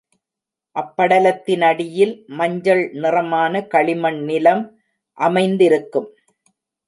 அப்படலத்தினடியில், 0.75 2.13
மஞ்சள் 2.39 2.81
நிறமான 2.93 3.63
களிமண் 3.67 4.19
நிலம் 4.23 4.63
அமைந்திருக்கும். 5.17 6.09